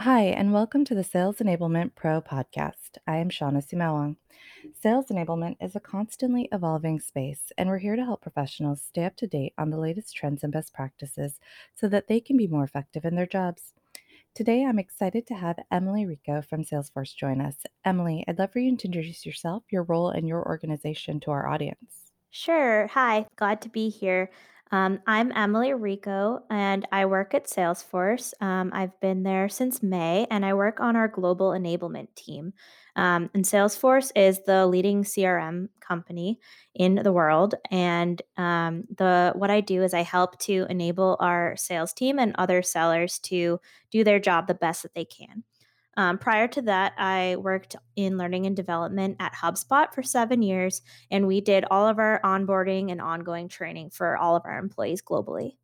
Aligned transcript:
Hi, 0.00 0.22
and 0.22 0.54
welcome 0.54 0.82
to 0.86 0.94
the 0.94 1.04
Sales 1.04 1.40
Enablement 1.40 1.94
Pro 1.94 2.22
podcast. 2.22 2.96
I 3.06 3.18
am 3.18 3.28
Shawna 3.28 3.62
Sumaoang. 3.62 4.16
Sales 4.72 5.08
enablement 5.08 5.56
is 5.60 5.76
a 5.76 5.80
constantly 5.80 6.48
evolving 6.52 7.00
space, 7.00 7.52
and 7.58 7.68
we're 7.68 7.76
here 7.76 7.96
to 7.96 8.04
help 8.06 8.22
professionals 8.22 8.80
stay 8.80 9.04
up 9.04 9.14
to 9.16 9.26
date 9.26 9.52
on 9.58 9.68
the 9.68 9.76
latest 9.76 10.16
trends 10.16 10.42
and 10.42 10.54
best 10.54 10.72
practices 10.72 11.38
so 11.74 11.86
that 11.88 12.08
they 12.08 12.18
can 12.18 12.38
be 12.38 12.46
more 12.46 12.64
effective 12.64 13.04
in 13.04 13.14
their 13.14 13.26
jobs. 13.26 13.74
Today, 14.34 14.64
I'm 14.64 14.78
excited 14.78 15.26
to 15.26 15.34
have 15.34 15.58
Emily 15.70 16.06
Rico 16.06 16.40
from 16.40 16.64
Salesforce 16.64 17.14
join 17.14 17.42
us. 17.42 17.56
Emily, 17.84 18.24
I'd 18.26 18.38
love 18.38 18.54
for 18.54 18.60
you 18.60 18.74
to 18.74 18.86
introduce 18.86 19.26
yourself, 19.26 19.64
your 19.70 19.82
role, 19.82 20.08
and 20.08 20.26
your 20.26 20.42
organization 20.48 21.20
to 21.20 21.30
our 21.30 21.46
audience. 21.46 22.10
Sure. 22.30 22.86
Hi, 22.86 23.26
glad 23.36 23.60
to 23.60 23.68
be 23.68 23.90
here. 23.90 24.30
Um, 24.72 25.00
I'm 25.04 25.32
Emily 25.32 25.74
Rico, 25.74 26.44
and 26.48 26.86
I 26.92 27.06
work 27.06 27.34
at 27.34 27.46
Salesforce. 27.46 28.32
Um, 28.40 28.70
I've 28.72 28.98
been 29.00 29.24
there 29.24 29.48
since 29.48 29.82
May, 29.82 30.28
and 30.30 30.46
I 30.46 30.54
work 30.54 30.78
on 30.78 30.94
our 30.94 31.08
global 31.08 31.50
enablement 31.50 32.14
team. 32.14 32.52
Um, 32.94 33.30
and 33.34 33.44
Salesforce 33.44 34.12
is 34.14 34.44
the 34.44 34.66
leading 34.66 35.02
CRM 35.02 35.70
company 35.80 36.38
in 36.74 36.96
the 36.96 37.12
world. 37.12 37.56
And 37.72 38.22
um, 38.36 38.84
the 38.96 39.32
what 39.34 39.50
I 39.50 39.60
do 39.60 39.82
is 39.82 39.92
I 39.92 40.02
help 40.02 40.38
to 40.40 40.66
enable 40.70 41.16
our 41.18 41.56
sales 41.56 41.92
team 41.92 42.20
and 42.20 42.34
other 42.38 42.62
sellers 42.62 43.18
to 43.20 43.60
do 43.90 44.04
their 44.04 44.20
job 44.20 44.46
the 44.46 44.54
best 44.54 44.82
that 44.84 44.94
they 44.94 45.04
can. 45.04 45.42
Um, 45.96 46.18
prior 46.18 46.46
to 46.48 46.62
that, 46.62 46.94
I 46.98 47.36
worked 47.36 47.76
in 47.96 48.16
learning 48.16 48.46
and 48.46 48.56
development 48.56 49.16
at 49.18 49.34
HubSpot 49.34 49.92
for 49.92 50.02
seven 50.02 50.42
years, 50.42 50.82
and 51.10 51.26
we 51.26 51.40
did 51.40 51.64
all 51.70 51.88
of 51.88 51.98
our 51.98 52.20
onboarding 52.24 52.90
and 52.90 53.00
ongoing 53.00 53.48
training 53.48 53.90
for 53.90 54.16
all 54.16 54.36
of 54.36 54.42
our 54.44 54.58
employees 54.58 55.02
globally. 55.02 55.56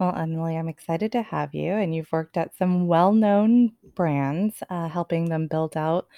Well, 0.00 0.16
Emily, 0.16 0.56
I'm 0.56 0.68
excited 0.68 1.12
to 1.12 1.22
have 1.22 1.54
you, 1.54 1.72
and 1.72 1.94
you've 1.94 2.10
worked 2.10 2.36
at 2.36 2.56
some 2.56 2.88
well 2.88 3.12
known 3.12 3.72
brands, 3.94 4.62
uh, 4.68 4.88
helping 4.88 5.28
them 5.28 5.46
build 5.46 5.76
out 5.76 6.08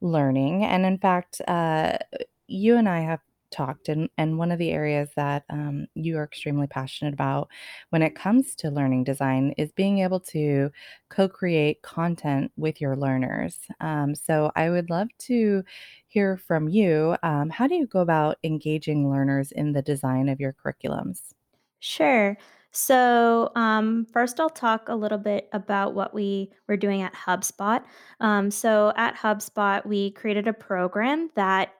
learning. 0.00 0.64
And 0.64 0.86
in 0.86 0.98
fact, 0.98 1.42
uh, 1.46 1.98
you 2.46 2.76
and 2.76 2.88
I 2.88 3.00
have 3.00 3.20
talked, 3.56 3.88
and, 3.88 4.08
and 4.18 4.38
one 4.38 4.52
of 4.52 4.58
the 4.58 4.70
areas 4.70 5.08
that 5.16 5.44
um, 5.50 5.86
you 5.94 6.18
are 6.18 6.24
extremely 6.24 6.66
passionate 6.66 7.14
about 7.14 7.48
when 7.90 8.02
it 8.02 8.14
comes 8.14 8.54
to 8.56 8.70
learning 8.70 9.04
design 9.04 9.54
is 9.56 9.72
being 9.72 10.00
able 10.00 10.20
to 10.20 10.70
co 11.08 11.28
create 11.28 11.82
content 11.82 12.52
with 12.56 12.80
your 12.80 12.96
learners. 12.96 13.58
Um, 13.80 14.14
so 14.14 14.52
I 14.56 14.70
would 14.70 14.90
love 14.90 15.08
to 15.20 15.62
hear 16.06 16.36
from 16.36 16.68
you. 16.68 17.16
Um, 17.22 17.50
how 17.50 17.66
do 17.66 17.74
you 17.74 17.86
go 17.86 18.00
about 18.00 18.38
engaging 18.44 19.10
learners 19.10 19.52
in 19.52 19.72
the 19.72 19.82
design 19.82 20.28
of 20.28 20.40
your 20.40 20.54
curriculums? 20.54 21.32
Sure. 21.80 22.36
So, 22.72 23.52
um, 23.54 24.06
first, 24.12 24.38
I'll 24.38 24.50
talk 24.50 24.90
a 24.90 24.94
little 24.94 25.16
bit 25.16 25.48
about 25.54 25.94
what 25.94 26.12
we 26.12 26.52
were 26.68 26.76
doing 26.76 27.00
at 27.00 27.14
HubSpot. 27.14 27.82
Um, 28.20 28.50
so, 28.50 28.92
at 28.96 29.16
HubSpot, 29.16 29.84
we 29.86 30.10
created 30.10 30.46
a 30.46 30.52
program 30.52 31.30
that 31.36 31.70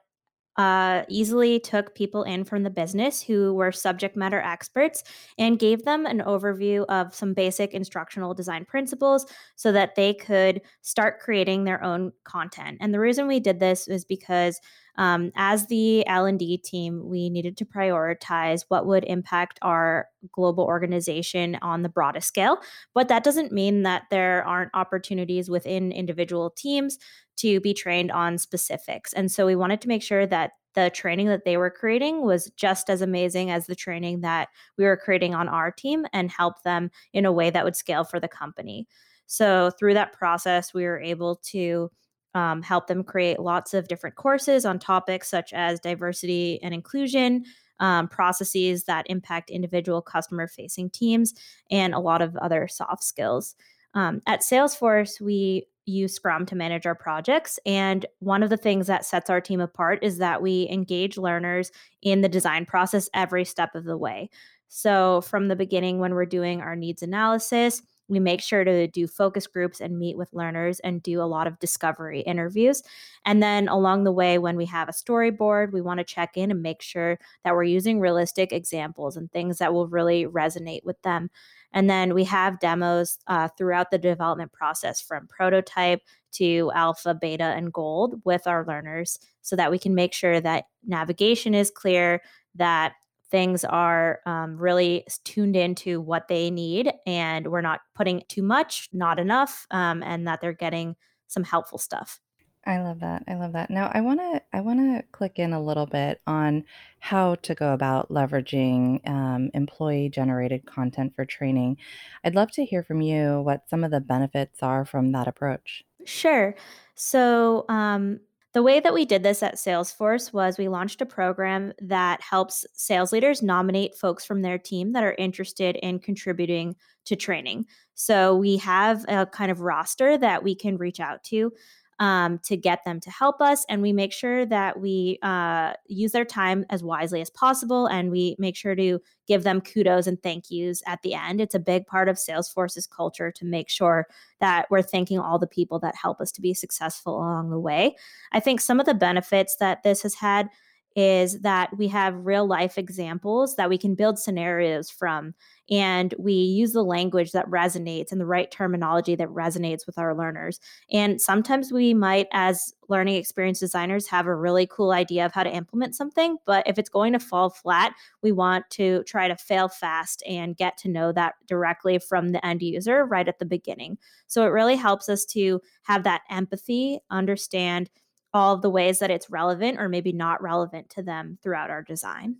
uh, 0.57 1.03
easily 1.07 1.59
took 1.59 1.93
people 1.93 2.23
in 2.23 2.43
from 2.43 2.63
the 2.63 2.69
business 2.69 3.21
who 3.21 3.53
were 3.53 3.71
subject 3.71 4.15
matter 4.15 4.41
experts 4.41 5.03
and 5.37 5.59
gave 5.59 5.85
them 5.85 6.05
an 6.05 6.19
overview 6.21 6.83
of 6.89 7.13
some 7.13 7.33
basic 7.33 7.73
instructional 7.73 8.33
design 8.33 8.65
principles 8.65 9.25
so 9.55 9.71
that 9.71 9.95
they 9.95 10.13
could 10.13 10.61
start 10.81 11.19
creating 11.19 11.63
their 11.63 11.83
own 11.83 12.11
content. 12.23 12.77
And 12.81 12.93
the 12.93 12.99
reason 12.99 13.27
we 13.27 13.39
did 13.39 13.59
this 13.59 13.87
is 13.87 14.03
because 14.03 14.59
um, 14.97 15.31
as 15.35 15.67
the 15.67 16.05
L&D 16.07 16.57
team, 16.57 17.07
we 17.07 17.29
needed 17.29 17.57
to 17.57 17.65
prioritize 17.65 18.65
what 18.69 18.85
would 18.85 19.03
impact 19.05 19.59
our 19.61 20.07
global 20.31 20.63
organization 20.63 21.57
on 21.61 21.83
the 21.83 21.89
broadest 21.89 22.27
scale. 22.27 22.57
But 22.93 23.07
that 23.09 23.23
doesn't 23.23 23.51
mean 23.51 23.83
that 23.83 24.03
there 24.09 24.43
aren't 24.45 24.71
opportunities 24.73 25.49
within 25.49 25.91
individual 25.91 26.49
teams 26.49 26.97
to 27.37 27.59
be 27.59 27.73
trained 27.73 28.11
on 28.11 28.37
specifics. 28.37 29.13
And 29.13 29.31
so 29.31 29.45
we 29.45 29.55
wanted 29.55 29.81
to 29.81 29.87
make 29.87 30.01
sure 30.01 30.25
that 30.25 30.51
the 30.73 30.91
training 30.91 31.27
that 31.27 31.45
they 31.45 31.57
were 31.57 31.71
creating 31.71 32.23
was 32.23 32.51
just 32.55 32.89
as 32.89 33.01
amazing 33.01 33.49
as 33.49 33.65
the 33.65 33.75
training 33.75 34.21
that 34.21 34.49
we 34.77 34.85
were 34.85 34.97
creating 34.97 35.33
on 35.33 35.47
our 35.47 35.71
team 35.71 36.05
and 36.13 36.31
help 36.31 36.61
them 36.63 36.91
in 37.13 37.25
a 37.25 37.31
way 37.31 37.49
that 37.49 37.65
would 37.65 37.75
scale 37.75 38.03
for 38.03 38.19
the 38.19 38.27
company. 38.27 38.87
So 39.25 39.71
through 39.77 39.95
that 39.95 40.13
process, 40.13 40.73
we 40.73 40.85
were 40.85 40.99
able 40.99 41.37
to 41.47 41.91
um, 42.33 42.61
help 42.61 42.87
them 42.87 43.03
create 43.03 43.39
lots 43.39 43.73
of 43.73 43.87
different 43.87 44.15
courses 44.15 44.65
on 44.65 44.79
topics 44.79 45.29
such 45.29 45.53
as 45.53 45.79
diversity 45.79 46.59
and 46.61 46.73
inclusion, 46.73 47.45
um, 47.79 48.07
processes 48.07 48.83
that 48.85 49.05
impact 49.09 49.49
individual 49.49 50.01
customer 50.01 50.47
facing 50.47 50.89
teams, 50.89 51.33
and 51.71 51.93
a 51.93 51.99
lot 51.99 52.21
of 52.21 52.35
other 52.37 52.67
soft 52.67 53.03
skills. 53.03 53.55
Um, 53.93 54.21
at 54.27 54.41
Salesforce, 54.41 55.19
we 55.21 55.65
use 55.87 56.13
Scrum 56.13 56.45
to 56.45 56.55
manage 56.55 56.85
our 56.85 56.95
projects. 56.95 57.59
And 57.65 58.05
one 58.19 58.43
of 58.43 58.49
the 58.49 58.57
things 58.57 58.87
that 58.87 59.05
sets 59.05 59.29
our 59.29 59.41
team 59.41 59.61
apart 59.61 59.99
is 60.03 60.17
that 60.17 60.41
we 60.41 60.67
engage 60.69 61.17
learners 61.17 61.71
in 62.01 62.21
the 62.21 62.29
design 62.29 62.65
process 62.65 63.09
every 63.13 63.45
step 63.45 63.73
of 63.73 63.85
the 63.85 63.97
way. 63.97 64.29
So, 64.67 65.21
from 65.21 65.47
the 65.47 65.55
beginning, 65.55 65.99
when 65.99 66.13
we're 66.13 66.25
doing 66.25 66.61
our 66.61 66.75
needs 66.75 67.01
analysis, 67.01 67.81
we 68.09 68.19
make 68.19 68.41
sure 68.41 68.63
to 68.63 68.87
do 68.87 69.07
focus 69.07 69.47
groups 69.47 69.81
and 69.81 69.99
meet 69.99 70.17
with 70.17 70.33
learners 70.33 70.79
and 70.79 71.03
do 71.03 71.21
a 71.21 71.23
lot 71.23 71.47
of 71.47 71.59
discovery 71.59 72.21
interviews. 72.21 72.83
And 73.25 73.43
then 73.43 73.67
along 73.67 74.03
the 74.03 74.11
way, 74.11 74.37
when 74.37 74.55
we 74.55 74.65
have 74.65 74.89
a 74.89 74.93
storyboard, 74.93 75.71
we 75.71 75.81
want 75.81 75.99
to 75.99 76.03
check 76.03 76.37
in 76.37 76.51
and 76.51 76.61
make 76.61 76.81
sure 76.81 77.19
that 77.43 77.53
we're 77.53 77.63
using 77.63 77.99
realistic 77.99 78.53
examples 78.53 79.17
and 79.17 79.31
things 79.31 79.57
that 79.57 79.73
will 79.73 79.87
really 79.87 80.25
resonate 80.25 80.83
with 80.83 81.01
them. 81.01 81.29
And 81.73 81.89
then 81.89 82.13
we 82.13 82.23
have 82.23 82.59
demos 82.59 83.17
uh, 83.27 83.49
throughout 83.57 83.91
the 83.91 83.97
development 83.97 84.53
process 84.53 85.01
from 85.01 85.27
prototype 85.27 86.01
to 86.33 86.71
alpha, 86.73 87.13
beta, 87.13 87.43
and 87.43 87.73
gold 87.73 88.21
with 88.23 88.47
our 88.47 88.65
learners 88.65 89.19
so 89.41 89.55
that 89.55 89.71
we 89.71 89.79
can 89.79 89.95
make 89.95 90.13
sure 90.13 90.39
that 90.39 90.65
navigation 90.85 91.53
is 91.53 91.71
clear, 91.71 92.21
that 92.55 92.93
things 93.29 93.65
are 93.65 94.19
um, 94.25 94.57
really 94.57 95.05
tuned 95.23 95.55
into 95.55 95.99
what 95.99 96.27
they 96.27 96.49
need 96.49 96.91
and 97.05 97.47
we're 97.47 97.61
not 97.61 97.81
putting 97.95 98.23
too 98.29 98.43
much, 98.43 98.89
not 98.93 99.19
enough, 99.19 99.67
um, 99.71 100.01
and 100.03 100.27
that 100.27 100.41
they're 100.41 100.53
getting 100.53 100.95
some 101.27 101.43
helpful 101.43 101.77
stuff. 101.77 102.19
I 102.65 102.79
love 102.81 102.99
that. 102.99 103.23
I 103.29 103.35
love 103.35 103.53
that. 103.53 103.69
Now, 103.69 103.89
I 103.93 104.01
want 104.01 104.19
to 104.19 104.41
I 104.51 104.59
want 104.59 104.79
to 104.79 105.03
click 105.13 105.39
in 105.39 105.53
a 105.53 105.63
little 105.63 105.85
bit 105.85 106.21
on 106.27 106.65
how 106.99 107.35
to 107.35 107.55
go 107.55 107.73
about 107.73 108.09
leveraging 108.09 109.07
um, 109.07 109.49
employee 109.53 110.09
generated 110.09 110.65
content 110.65 111.15
for 111.15 111.23
training. 111.25 111.77
I'd 112.25 112.35
love 112.35 112.51
to 112.51 112.65
hear 112.65 112.83
from 112.83 113.01
you 113.01 113.41
what 113.41 113.69
some 113.69 113.85
of 113.85 113.91
the 113.91 114.01
benefits 114.01 114.61
are 114.61 114.83
from 114.83 115.13
that 115.13 115.29
approach. 115.29 115.85
Sure. 116.05 116.55
So, 116.95 117.65
um, 117.69 118.19
the 118.53 118.63
way 118.63 118.79
that 118.79 118.93
we 118.93 119.05
did 119.05 119.23
this 119.23 119.43
at 119.43 119.55
Salesforce 119.55 120.33
was 120.33 120.57
we 120.57 120.67
launched 120.67 121.01
a 121.01 121.05
program 121.05 121.73
that 121.79 122.21
helps 122.21 122.65
sales 122.73 123.11
leaders 123.11 123.43
nominate 123.43 123.95
folks 123.95 124.25
from 124.25 124.41
their 124.41 124.57
team 124.57 124.93
that 124.93 125.03
are 125.03 125.15
interested 125.17 125.75
in 125.75 125.99
contributing 125.99 126.75
to 127.05 127.15
training. 127.15 127.65
So 127.93 128.35
we 128.35 128.57
have 128.57 129.05
a 129.07 129.25
kind 129.25 129.51
of 129.51 129.61
roster 129.61 130.17
that 130.17 130.43
we 130.43 130.55
can 130.55 130.77
reach 130.77 130.99
out 130.99 131.23
to 131.25 131.51
um, 131.99 132.39
to 132.39 132.55
get 132.55 132.83
them 132.85 132.99
to 132.99 133.09
help 133.09 133.41
us. 133.41 133.65
And 133.69 133.81
we 133.81 133.91
make 133.91 134.13
sure 134.13 134.45
that 134.45 134.79
we 134.79 135.17
uh, 135.21 135.73
use 135.87 136.11
their 136.11 136.25
time 136.25 136.65
as 136.69 136.83
wisely 136.83 137.21
as 137.21 137.29
possible. 137.29 137.87
And 137.87 138.11
we 138.11 138.35
make 138.37 138.55
sure 138.55 138.75
to 138.75 138.99
give 139.27 139.43
them 139.43 139.61
kudos 139.61 140.07
and 140.07 140.21
thank 140.21 140.49
yous 140.49 140.81
at 140.85 141.01
the 141.01 141.13
end. 141.13 141.41
It's 141.41 141.55
a 141.55 141.59
big 141.59 141.87
part 141.87 142.07
of 142.07 142.17
Salesforce's 142.17 142.87
culture 142.87 143.31
to 143.31 143.45
make 143.45 143.69
sure 143.69 144.07
that 144.39 144.67
we're 144.69 144.81
thanking 144.81 145.19
all 145.19 145.39
the 145.39 145.47
people 145.47 145.79
that 145.79 145.95
help 145.95 146.21
us 146.21 146.31
to 146.33 146.41
be 146.41 146.53
successful 146.53 147.17
along 147.17 147.49
the 147.49 147.59
way. 147.59 147.95
I 148.31 148.39
think 148.39 148.61
some 148.61 148.79
of 148.79 148.85
the 148.85 148.93
benefits 148.93 149.55
that 149.57 149.83
this 149.83 150.03
has 150.03 150.15
had 150.15 150.49
is 150.97 151.41
that 151.41 151.69
we 151.77 151.87
have 151.87 152.25
real 152.25 152.47
life 152.47 152.75
examples 152.75 153.55
that 153.55 153.69
we 153.69 153.77
can 153.77 153.93
build 153.93 154.17
scenarios 154.17 154.89
from 154.89 155.35
and 155.69 156.15
we 156.17 156.33
use 156.33 156.73
the 156.73 156.83
language 156.83 157.33
that 157.33 157.45
resonates 157.51 158.11
and 158.11 158.19
the 158.19 158.25
right 158.25 158.49
terminology 158.49 159.13
that 159.15 159.27
resonates 159.27 159.85
with 159.85 159.99
our 159.99 160.15
learners. 160.15 160.59
And 160.91 161.21
sometimes 161.21 161.71
we 161.71 161.93
might 161.93 162.27
as 162.31 162.73
learning 162.89 163.15
experience 163.15 163.59
designers 163.59 164.07
have 164.07 164.25
a 164.25 164.35
really 164.35 164.65
cool 164.65 164.89
idea 164.91 165.23
of 165.23 165.33
how 165.33 165.43
to 165.43 165.53
implement 165.53 165.93
something 165.93 166.37
but 166.45 166.65
if 166.65 166.79
it's 166.79 166.89
going 166.89 167.11
to 167.11 167.19
fall 167.19 167.49
flat 167.49 167.93
we 168.23 168.31
want 168.31 168.63
to 168.69 169.03
try 169.03 169.27
to 169.27 169.35
fail 169.35 169.67
fast 169.67 170.23
and 170.25 170.55
get 170.55 170.77
to 170.77 170.87
know 170.87 171.11
that 171.11 171.35
directly 171.47 171.99
from 171.99 172.29
the 172.29 172.43
end 172.45 172.61
user 172.61 173.05
right 173.05 173.27
at 173.27 173.39
the 173.39 173.45
beginning. 173.45 173.97
So 174.27 174.43
it 174.43 174.51
really 174.51 174.77
helps 174.77 175.09
us 175.09 175.25
to 175.25 175.61
have 175.83 176.03
that 176.03 176.21
empathy 176.29 176.99
understand 177.11 177.89
all 178.33 178.55
of 178.55 178.61
the 178.61 178.69
ways 178.69 178.99
that 178.99 179.11
it's 179.11 179.29
relevant 179.29 179.79
or 179.79 179.89
maybe 179.89 180.11
not 180.11 180.41
relevant 180.41 180.89
to 180.91 181.03
them 181.03 181.37
throughout 181.41 181.69
our 181.69 181.81
design. 181.81 182.37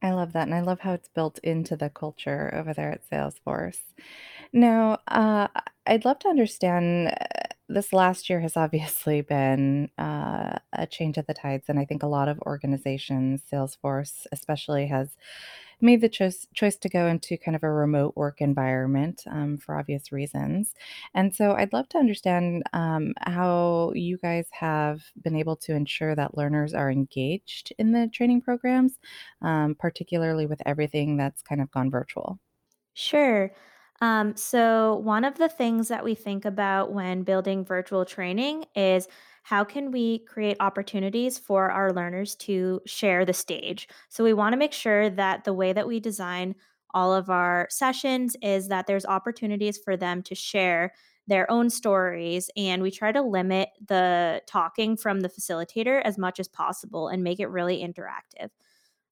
I 0.00 0.12
love 0.12 0.32
that, 0.34 0.46
and 0.46 0.54
I 0.54 0.60
love 0.60 0.80
how 0.80 0.92
it's 0.92 1.08
built 1.08 1.38
into 1.40 1.76
the 1.76 1.90
culture 1.90 2.52
over 2.54 2.72
there 2.72 2.92
at 2.92 3.08
Salesforce. 3.10 3.80
Now, 4.52 4.98
uh, 5.08 5.48
I'd 5.86 6.04
love 6.04 6.20
to 6.20 6.28
understand. 6.28 7.08
Uh, 7.08 7.54
this 7.70 7.92
last 7.92 8.30
year 8.30 8.40
has 8.40 8.56
obviously 8.56 9.20
been 9.20 9.90
uh, 9.98 10.58
a 10.72 10.86
change 10.86 11.18
of 11.18 11.26
the 11.26 11.34
tides, 11.34 11.64
and 11.68 11.78
I 11.78 11.84
think 11.84 12.02
a 12.02 12.06
lot 12.06 12.28
of 12.28 12.40
organizations, 12.42 13.42
Salesforce 13.52 14.26
especially, 14.32 14.86
has 14.86 15.16
made 15.80 16.00
the 16.00 16.08
choice 16.08 16.46
choice 16.54 16.76
to 16.78 16.88
go 16.88 17.06
into 17.06 17.36
kind 17.38 17.56
of 17.56 17.62
a 17.62 17.70
remote 17.70 18.16
work 18.16 18.40
environment 18.40 19.22
um, 19.28 19.56
for 19.58 19.76
obvious 19.76 20.12
reasons. 20.12 20.74
And 21.14 21.34
so 21.34 21.52
I'd 21.52 21.72
love 21.72 21.88
to 21.90 21.98
understand 21.98 22.64
um, 22.72 23.14
how 23.20 23.92
you 23.94 24.18
guys 24.18 24.48
have 24.52 25.02
been 25.22 25.36
able 25.36 25.56
to 25.56 25.74
ensure 25.74 26.14
that 26.14 26.36
learners 26.36 26.74
are 26.74 26.90
engaged 26.90 27.72
in 27.78 27.92
the 27.92 28.08
training 28.12 28.42
programs, 28.42 28.98
um, 29.42 29.74
particularly 29.74 30.46
with 30.46 30.60
everything 30.66 31.16
that's 31.16 31.42
kind 31.42 31.60
of 31.60 31.70
gone 31.70 31.90
virtual. 31.90 32.38
Sure. 32.94 33.52
Um, 34.00 34.36
so, 34.36 34.96
one 34.96 35.24
of 35.24 35.38
the 35.38 35.48
things 35.48 35.88
that 35.88 36.04
we 36.04 36.14
think 36.14 36.44
about 36.44 36.92
when 36.92 37.24
building 37.24 37.64
virtual 37.64 38.04
training 38.04 38.64
is 38.76 39.08
how 39.42 39.64
can 39.64 39.90
we 39.90 40.20
create 40.20 40.56
opportunities 40.60 41.38
for 41.38 41.70
our 41.70 41.92
learners 41.92 42.34
to 42.36 42.80
share 42.86 43.24
the 43.24 43.32
stage? 43.32 43.88
So, 44.08 44.24
we 44.24 44.34
want 44.34 44.52
to 44.52 44.58
make 44.58 44.72
sure 44.72 45.10
that 45.10 45.44
the 45.44 45.52
way 45.54 45.72
that 45.72 45.86
we 45.88 46.00
design 46.00 46.54
all 46.94 47.12
of 47.14 47.28
our 47.30 47.66
sessions 47.70 48.36
is 48.42 48.68
that 48.68 48.86
there's 48.86 49.04
opportunities 49.06 49.78
for 49.78 49.96
them 49.96 50.22
to 50.22 50.34
share 50.34 50.92
their 51.26 51.50
own 51.50 51.68
stories 51.68 52.50
and 52.56 52.82
we 52.82 52.90
try 52.90 53.12
to 53.12 53.20
limit 53.20 53.68
the 53.86 54.40
talking 54.46 54.96
from 54.96 55.20
the 55.20 55.28
facilitator 55.28 56.00
as 56.02 56.16
much 56.16 56.40
as 56.40 56.48
possible 56.48 57.08
and 57.08 57.22
make 57.22 57.38
it 57.38 57.48
really 57.48 57.78
interactive. 57.82 58.48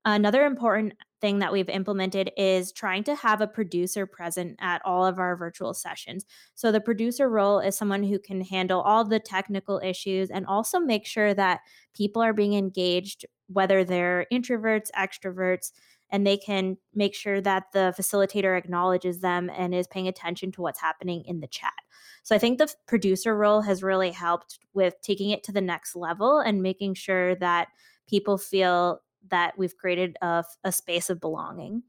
Another 0.08 0.44
important 0.46 0.92
thing 1.20 1.40
that 1.40 1.52
we've 1.52 1.68
implemented 1.68 2.30
is 2.36 2.70
trying 2.70 3.02
to 3.02 3.16
have 3.16 3.40
a 3.40 3.48
producer 3.48 4.06
present 4.06 4.56
at 4.60 4.80
all 4.84 5.04
of 5.04 5.18
our 5.18 5.34
virtual 5.36 5.74
sessions. 5.74 6.24
So, 6.54 6.70
the 6.70 6.80
producer 6.80 7.28
role 7.28 7.58
is 7.58 7.76
someone 7.76 8.04
who 8.04 8.20
can 8.20 8.40
handle 8.42 8.82
all 8.82 9.04
the 9.04 9.18
technical 9.18 9.80
issues 9.82 10.30
and 10.30 10.46
also 10.46 10.78
make 10.78 11.06
sure 11.06 11.34
that 11.34 11.62
people 11.92 12.22
are 12.22 12.32
being 12.32 12.54
engaged, 12.54 13.26
whether 13.48 13.82
they're 13.82 14.26
introverts, 14.32 14.92
extroverts, 14.96 15.72
and 16.10 16.24
they 16.24 16.36
can 16.36 16.76
make 16.94 17.16
sure 17.16 17.40
that 17.40 17.64
the 17.72 17.92
facilitator 17.98 18.56
acknowledges 18.56 19.18
them 19.18 19.50
and 19.56 19.74
is 19.74 19.88
paying 19.88 20.06
attention 20.06 20.52
to 20.52 20.62
what's 20.62 20.80
happening 20.80 21.24
in 21.26 21.40
the 21.40 21.48
chat. 21.48 21.74
So, 22.22 22.36
I 22.36 22.38
think 22.38 22.58
the 22.58 22.72
producer 22.86 23.36
role 23.36 23.62
has 23.62 23.82
really 23.82 24.12
helped 24.12 24.60
with 24.72 24.94
taking 25.02 25.30
it 25.30 25.42
to 25.44 25.52
the 25.52 25.60
next 25.60 25.96
level 25.96 26.38
and 26.38 26.62
making 26.62 26.94
sure 26.94 27.34
that 27.34 27.66
people 28.08 28.38
feel 28.38 29.00
that 29.30 29.58
we've 29.58 29.76
created 29.76 30.16
a, 30.22 30.44
a 30.64 30.72
space 30.72 31.10
of 31.10 31.20
belonging. 31.20 31.82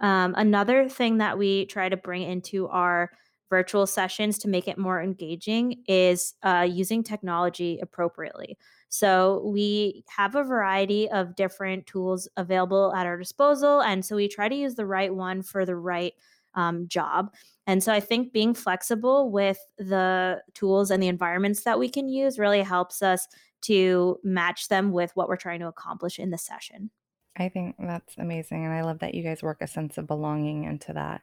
Um, 0.00 0.34
another 0.36 0.88
thing 0.88 1.18
that 1.18 1.38
we 1.38 1.66
try 1.66 1.88
to 1.88 1.96
bring 1.96 2.22
into 2.22 2.68
our 2.68 3.10
virtual 3.50 3.86
sessions 3.86 4.38
to 4.38 4.48
make 4.48 4.68
it 4.68 4.78
more 4.78 5.02
engaging 5.02 5.82
is 5.86 6.34
uh, 6.42 6.66
using 6.70 7.02
technology 7.02 7.78
appropriately. 7.82 8.56
So 8.88 9.42
we 9.44 10.04
have 10.08 10.34
a 10.34 10.44
variety 10.44 11.08
of 11.10 11.36
different 11.36 11.86
tools 11.86 12.28
available 12.36 12.94
at 12.94 13.06
our 13.06 13.18
disposal. 13.18 13.82
And 13.82 14.04
so 14.04 14.16
we 14.16 14.28
try 14.28 14.48
to 14.48 14.54
use 14.54 14.76
the 14.76 14.86
right 14.86 15.14
one 15.14 15.42
for 15.42 15.66
the 15.66 15.76
right 15.76 16.14
um, 16.54 16.88
job. 16.88 17.32
And 17.66 17.82
so 17.82 17.92
I 17.92 18.00
think 18.00 18.32
being 18.32 18.54
flexible 18.54 19.30
with 19.30 19.58
the 19.78 20.42
tools 20.54 20.90
and 20.90 21.02
the 21.02 21.08
environments 21.08 21.62
that 21.62 21.78
we 21.78 21.88
can 21.88 22.08
use 22.08 22.38
really 22.38 22.62
helps 22.62 23.02
us 23.02 23.28
to 23.62 24.18
match 24.22 24.68
them 24.68 24.92
with 24.92 25.10
what 25.14 25.28
we're 25.28 25.36
trying 25.36 25.60
to 25.60 25.68
accomplish 25.68 26.18
in 26.18 26.30
the 26.30 26.38
session. 26.38 26.90
I 27.36 27.48
think 27.48 27.76
that's 27.78 28.16
amazing. 28.18 28.64
And 28.64 28.74
I 28.74 28.82
love 28.82 28.98
that 29.00 29.14
you 29.14 29.22
guys 29.22 29.42
work 29.42 29.58
a 29.60 29.66
sense 29.66 29.98
of 29.98 30.06
belonging 30.06 30.64
into 30.64 30.92
that. 30.92 31.22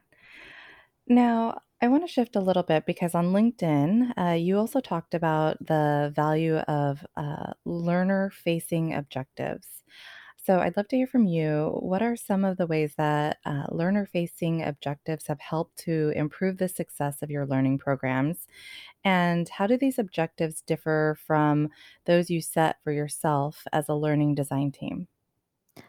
Now, 1.06 1.60
I 1.80 1.88
want 1.88 2.06
to 2.06 2.12
shift 2.12 2.36
a 2.36 2.40
little 2.40 2.62
bit 2.62 2.86
because 2.86 3.14
on 3.14 3.32
LinkedIn, 3.32 4.12
uh, 4.18 4.32
you 4.32 4.58
also 4.58 4.80
talked 4.80 5.14
about 5.14 5.58
the 5.64 6.12
value 6.14 6.56
of 6.56 7.06
uh, 7.16 7.52
learner 7.64 8.30
facing 8.30 8.94
objectives. 8.94 9.66
So 10.48 10.60
I'd 10.60 10.78
love 10.78 10.88
to 10.88 10.96
hear 10.96 11.06
from 11.06 11.26
you. 11.26 11.76
What 11.78 12.00
are 12.00 12.16
some 12.16 12.42
of 12.42 12.56
the 12.56 12.66
ways 12.66 12.94
that 12.96 13.36
uh, 13.44 13.64
learner 13.68 14.06
facing 14.06 14.62
objectives 14.62 15.26
have 15.26 15.40
helped 15.40 15.76
to 15.80 16.10
improve 16.16 16.56
the 16.56 16.70
success 16.70 17.20
of 17.20 17.30
your 17.30 17.44
learning 17.44 17.76
programs? 17.76 18.48
And 19.04 19.46
how 19.46 19.66
do 19.66 19.76
these 19.76 19.98
objectives 19.98 20.62
differ 20.62 21.18
from 21.26 21.68
those 22.06 22.30
you 22.30 22.40
set 22.40 22.82
for 22.82 22.92
yourself 22.92 23.66
as 23.74 23.90
a 23.90 23.94
learning 23.94 24.36
design 24.36 24.72
team? 24.72 25.08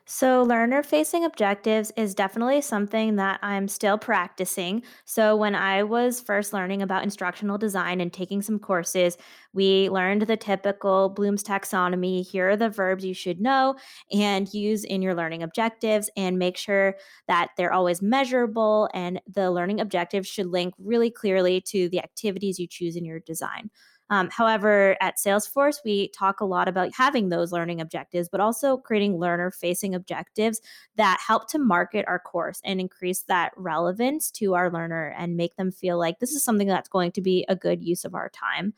So, 0.05 0.43
learner 0.43 0.83
facing 0.83 1.23
objectives 1.23 1.91
is 1.95 2.13
definitely 2.15 2.61
something 2.61 3.15
that 3.15 3.39
I'm 3.41 3.67
still 3.67 3.97
practicing. 3.97 4.83
So, 5.05 5.35
when 5.35 5.55
I 5.55 5.83
was 5.83 6.19
first 6.19 6.53
learning 6.53 6.81
about 6.81 7.03
instructional 7.03 7.57
design 7.57 8.01
and 8.01 8.11
taking 8.11 8.41
some 8.41 8.59
courses, 8.59 9.17
we 9.53 9.89
learned 9.89 10.23
the 10.23 10.37
typical 10.37 11.09
Bloom's 11.09 11.43
taxonomy. 11.43 12.27
Here 12.27 12.49
are 12.49 12.57
the 12.57 12.69
verbs 12.69 13.05
you 13.05 13.13
should 13.13 13.39
know 13.39 13.75
and 14.11 14.51
use 14.53 14.83
in 14.83 15.01
your 15.01 15.15
learning 15.15 15.43
objectives, 15.43 16.09
and 16.15 16.37
make 16.37 16.57
sure 16.57 16.95
that 17.27 17.51
they're 17.57 17.73
always 17.73 18.01
measurable. 18.01 18.89
And 18.93 19.21
the 19.27 19.51
learning 19.51 19.79
objectives 19.79 20.27
should 20.27 20.47
link 20.47 20.73
really 20.77 21.11
clearly 21.11 21.61
to 21.67 21.89
the 21.89 21.99
activities 21.99 22.59
you 22.59 22.67
choose 22.67 22.95
in 22.95 23.05
your 23.05 23.19
design. 23.19 23.69
Um, 24.11 24.29
however, 24.31 24.97
at 25.01 25.17
Salesforce, 25.17 25.77
we 25.85 26.09
talk 26.09 26.41
a 26.41 26.45
lot 26.45 26.67
about 26.67 26.95
having 26.95 27.29
those 27.29 27.51
learning 27.51 27.79
objectives, 27.79 28.27
but 28.27 28.41
also 28.41 28.77
creating 28.77 29.19
learner 29.19 29.51
facing 29.51 29.93
objectives 29.93 30.61
that 30.95 31.19
help 31.25 31.47
to 31.49 31.59
market 31.59 32.05
our 32.07 32.17
course 32.17 32.59
and 32.65 32.79
increase 32.79 33.21
that 33.23 33.51
relevance 33.55 34.31
to 34.31 34.55
our 34.55 34.71
learner 34.71 35.13
and 35.17 35.37
make 35.37 35.55
them 35.57 35.71
feel 35.71 35.99
like 35.99 36.19
this 36.19 36.31
is 36.31 36.43
something 36.43 36.67
that's 36.67 36.89
going 36.89 37.11
to 37.11 37.21
be 37.21 37.45
a 37.49 37.55
good 37.55 37.83
use 37.83 38.03
of 38.03 38.15
our 38.15 38.29
time. 38.29 38.73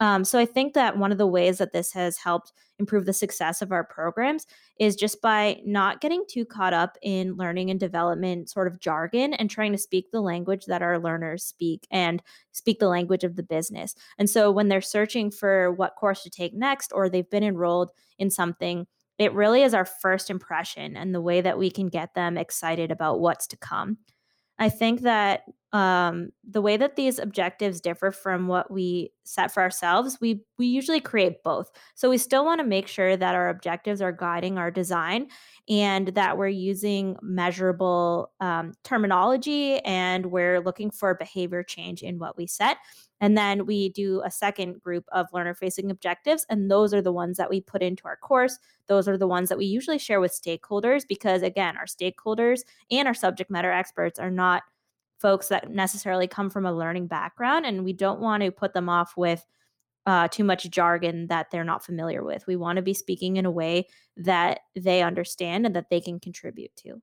Um, 0.00 0.24
so 0.24 0.38
I 0.38 0.44
think 0.44 0.74
that 0.74 0.98
one 0.98 1.12
of 1.12 1.18
the 1.18 1.26
ways 1.26 1.58
that 1.58 1.72
this 1.72 1.92
has 1.92 2.18
helped 2.18 2.52
improve 2.78 3.06
the 3.06 3.12
success 3.12 3.62
of 3.62 3.72
our 3.72 3.84
programs 3.84 4.46
is 4.78 4.94
just 4.94 5.22
by 5.22 5.60
not 5.64 6.02
getting 6.02 6.24
too 6.28 6.44
caught 6.44 6.74
up 6.74 6.98
in 7.02 7.36
learning 7.36 7.70
and 7.70 7.80
development 7.80 8.50
sort 8.50 8.66
of 8.66 8.78
jargon 8.78 9.32
and 9.34 9.48
trying 9.48 9.72
to 9.72 9.78
speak 9.78 10.10
the 10.10 10.20
language 10.20 10.66
that 10.66 10.82
our 10.82 10.98
learners 10.98 11.44
speak 11.44 11.86
and 11.90 12.22
speak 12.52 12.78
the 12.78 12.88
language 12.88 13.24
of 13.24 13.36
the 13.36 13.42
business. 13.42 13.94
And 14.18 14.28
so 14.28 14.50
when 14.50 14.68
they're 14.68 14.82
searching 14.82 15.30
for 15.30 15.72
what 15.72 15.96
course 15.96 16.22
to 16.24 16.30
take 16.30 16.52
next 16.52 16.92
or 16.94 17.08
they've 17.08 17.30
been 17.30 17.44
enrolled 17.44 17.90
in 18.18 18.28
something, 18.28 18.86
it 19.18 19.32
really 19.32 19.62
is 19.62 19.72
our 19.72 19.86
first 19.86 20.28
impression 20.28 20.94
and 20.94 21.14
the 21.14 21.22
way 21.22 21.40
that 21.40 21.58
we 21.58 21.70
can 21.70 21.88
get 21.88 22.14
them 22.14 22.36
excited 22.36 22.90
about 22.90 23.20
what's 23.20 23.46
to 23.46 23.56
come. 23.56 23.96
I 24.58 24.68
think 24.68 25.02
that 25.02 25.44
um, 25.76 26.30
the 26.42 26.62
way 26.62 26.78
that 26.78 26.96
these 26.96 27.18
objectives 27.18 27.82
differ 27.82 28.10
from 28.10 28.48
what 28.48 28.70
we 28.70 29.12
set 29.24 29.52
for 29.52 29.62
ourselves, 29.62 30.16
we 30.20 30.40
we 30.58 30.66
usually 30.66 31.00
create 31.00 31.42
both. 31.44 31.70
So 31.94 32.08
we 32.08 32.18
still 32.18 32.44
want 32.46 32.60
to 32.60 32.66
make 32.66 32.88
sure 32.88 33.14
that 33.16 33.34
our 33.34 33.48
objectives 33.48 34.00
are 34.00 34.12
guiding 34.12 34.56
our 34.56 34.70
design, 34.70 35.28
and 35.68 36.08
that 36.08 36.38
we're 36.38 36.48
using 36.48 37.16
measurable 37.20 38.32
um, 38.40 38.72
terminology, 38.84 39.78
and 39.80 40.26
we're 40.26 40.60
looking 40.60 40.90
for 40.90 41.14
behavior 41.14 41.62
change 41.62 42.02
in 42.02 42.18
what 42.18 42.38
we 42.38 42.46
set. 42.46 42.78
And 43.20 43.36
then 43.36 43.66
we 43.66 43.90
do 43.90 44.22
a 44.24 44.30
second 44.30 44.80
group 44.80 45.04
of 45.12 45.26
learner 45.32 45.54
facing 45.54 45.90
objectives. 45.90 46.46
And 46.48 46.70
those 46.70 46.94
are 46.94 47.02
the 47.02 47.12
ones 47.12 47.36
that 47.38 47.50
we 47.50 47.60
put 47.60 47.82
into 47.82 48.04
our 48.04 48.16
course. 48.16 48.58
Those 48.88 49.08
are 49.08 49.18
the 49.18 49.26
ones 49.26 49.48
that 49.48 49.58
we 49.58 49.66
usually 49.66 49.98
share 49.98 50.20
with 50.20 50.32
stakeholders 50.32 51.02
because, 51.08 51.42
again, 51.42 51.76
our 51.76 51.86
stakeholders 51.86 52.60
and 52.90 53.08
our 53.08 53.14
subject 53.14 53.50
matter 53.50 53.72
experts 53.72 54.18
are 54.18 54.30
not 54.30 54.62
folks 55.18 55.48
that 55.48 55.70
necessarily 55.70 56.26
come 56.26 56.50
from 56.50 56.66
a 56.66 56.72
learning 56.74 57.06
background. 57.06 57.66
And 57.66 57.84
we 57.84 57.92
don't 57.92 58.20
want 58.20 58.42
to 58.42 58.50
put 58.50 58.74
them 58.74 58.88
off 58.88 59.14
with 59.16 59.44
uh, 60.06 60.28
too 60.28 60.44
much 60.44 60.70
jargon 60.70 61.26
that 61.26 61.50
they're 61.50 61.64
not 61.64 61.84
familiar 61.84 62.22
with. 62.22 62.46
We 62.46 62.56
want 62.56 62.76
to 62.76 62.82
be 62.82 62.94
speaking 62.94 63.36
in 63.36 63.46
a 63.46 63.50
way 63.50 63.88
that 64.16 64.60
they 64.76 65.02
understand 65.02 65.66
and 65.66 65.74
that 65.74 65.90
they 65.90 66.00
can 66.00 66.20
contribute 66.20 66.74
to. 66.76 67.02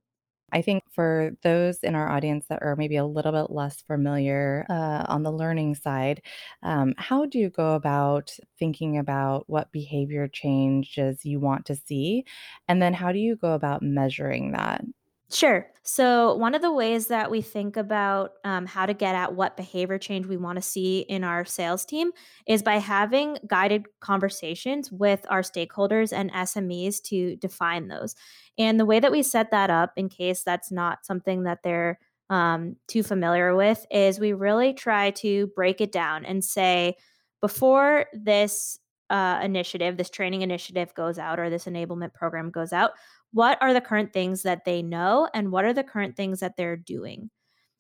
I 0.54 0.62
think 0.62 0.84
for 0.92 1.32
those 1.42 1.80
in 1.80 1.96
our 1.96 2.08
audience 2.08 2.46
that 2.48 2.62
are 2.62 2.76
maybe 2.76 2.96
a 2.96 3.06
little 3.06 3.32
bit 3.32 3.50
less 3.50 3.82
familiar 3.82 4.66
uh, 4.70 5.04
on 5.08 5.24
the 5.24 5.32
learning 5.32 5.76
side, 5.76 6.22
um, 6.62 6.94
how 6.98 7.26
do 7.26 7.40
you 7.40 7.50
go 7.50 7.74
about 7.74 8.32
thinking 8.60 9.00
about 9.00 9.46
what 9.48 9.72
behavior 9.72 10.28
changes 10.28 11.26
you 11.26 11.40
want 11.40 11.66
to 11.66 11.76
see? 11.76 12.24
And 12.68 12.82
then 12.82 12.94
how 12.94 13.12
do 13.12 13.18
you 13.18 13.36
go 13.36 13.54
about 13.54 13.82
measuring 13.82 14.52
that? 14.52 14.86
Sure. 15.34 15.66
So, 15.82 16.36
one 16.36 16.54
of 16.54 16.62
the 16.62 16.72
ways 16.72 17.08
that 17.08 17.32
we 17.32 17.42
think 17.42 17.76
about 17.76 18.34
um, 18.44 18.68
how 18.68 18.86
to 18.86 18.94
get 18.94 19.16
at 19.16 19.34
what 19.34 19.58
behavior 19.58 19.98
change 19.98 20.28
we 20.28 20.38
want 20.38 20.58
to 20.58 20.62
see 20.62 21.00
in 21.00 21.24
our 21.24 21.44
sales 21.44 21.86
team 21.86 22.12
is 22.48 22.62
by 22.62 22.76
having 22.78 23.40
guided 23.48 23.88
conversations 24.00 24.92
with 24.92 25.26
our 25.30 25.42
stakeholders 25.42 26.14
and 26.14 26.32
SMEs 26.32 27.02
to 27.06 27.36
define 27.38 27.88
those. 27.88 28.16
And 28.60 28.80
the 28.80 28.86
way 28.86 29.00
that 29.00 29.12
we 29.12 29.24
set 29.24 29.50
that 29.50 29.72
up, 29.72 29.94
in 29.98 30.08
case 30.08 30.44
that's 30.44 30.72
not 30.72 31.04
something 31.04 31.44
that 31.44 31.64
they're 31.64 32.00
um, 32.30 32.76
too 32.88 33.02
familiar 33.02 33.56
with, 33.56 33.88
is 33.90 34.20
we 34.20 34.34
really 34.34 34.72
try 34.74 35.10
to 35.12 35.48
break 35.56 35.82
it 35.82 35.92
down 35.92 36.26
and 36.26 36.44
say, 36.44 36.96
before 37.42 38.06
this 38.14 38.80
uh, 39.10 39.40
initiative, 39.44 39.98
this 39.98 40.10
training 40.10 40.42
initiative 40.44 40.94
goes 40.96 41.20
out 41.20 41.40
or 41.40 41.50
this 41.50 41.66
enablement 41.66 42.14
program 42.14 42.52
goes 42.52 42.72
out, 42.72 42.92
what 43.34 43.58
are 43.62 43.74
the 43.74 43.82
current 43.82 44.14
things 44.14 44.44
that 44.44 44.64
they 44.64 44.82
know 44.82 45.28
and 45.34 45.52
what 45.52 45.66
are 45.66 45.74
the 45.74 45.84
current 45.84 46.16
things 46.16 46.40
that 46.40 46.56
they're 46.56 46.78
doing? 46.78 47.30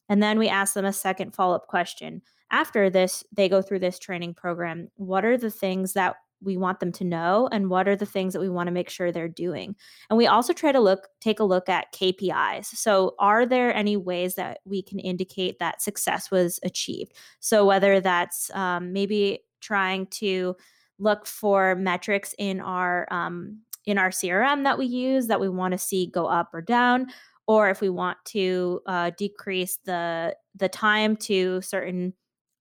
And 0.10 0.22
then 0.22 0.38
we 0.38 0.50
ask 0.50 0.74
them 0.74 0.86
a 0.86 0.94
second 0.94 1.34
follow 1.34 1.56
up 1.56 1.68
question. 1.68 2.22
After 2.52 2.90
this, 2.90 3.24
they 3.32 3.48
go 3.48 3.62
through 3.62 3.80
this 3.80 3.98
training 3.98 4.34
program. 4.34 4.90
What 4.96 5.26
are 5.26 5.38
the 5.38 5.50
things 5.50 5.94
that 5.94 6.18
we 6.44 6.58
want 6.58 6.80
them 6.80 6.92
to 6.92 7.04
know 7.04 7.48
and 7.52 7.70
what 7.70 7.88
are 7.88 7.96
the 7.96 8.06
things 8.06 8.34
that 8.34 8.40
we 8.40 8.50
want 8.50 8.68
to 8.68 8.74
make 8.74 8.90
sure 8.90 9.12
they're 9.12 9.28
doing. 9.28 9.76
And 10.10 10.18
we 10.18 10.28
also 10.28 10.54
try 10.54 10.72
to 10.72 10.80
look 10.80 11.08
take 11.22 11.40
a 11.40 11.44
look 11.44 11.70
at 11.70 11.94
KPIs. 11.94 12.66
So 12.66 13.16
are 13.20 13.46
there 13.46 13.74
any 13.74 13.98
ways 13.98 14.36
that 14.36 14.60
we 14.66 14.82
can 14.82 15.00
indicate 15.00 15.60
that 15.60 15.82
success 15.82 16.30
was 16.30 16.60
achieved? 16.64 17.14
So 17.40 17.66
whether 17.66 18.02
that's 18.02 18.52
um, 18.54 18.94
maybe 18.94 19.40
trying 19.62 20.08
to 20.08 20.56
look 21.00 21.26
for 21.26 21.76
metrics 21.76 22.36
in 22.38 22.60
our 22.60 23.08
um, 23.12 23.60
in 23.86 23.98
our 23.98 24.10
CRM 24.10 24.64
that 24.64 24.78
we 24.78 24.86
use 24.86 25.28
that 25.28 25.40
we 25.40 25.50
want 25.50 25.74
to 25.74 25.78
see 25.78 26.08
go 26.08 26.26
up 26.26 26.50
or 26.54 26.62
down, 26.62 27.08
or 27.48 27.70
if 27.70 27.82
we 27.82 27.90
want 27.90 28.18
to 28.26 28.82
uh, 28.86 29.12
decrease 29.18 29.80
the 29.86 30.36
the 30.56 30.70
time 30.70 31.16
to 31.18 31.62
certain 31.62 32.14